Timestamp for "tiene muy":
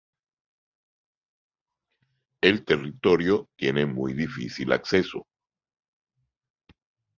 3.55-4.13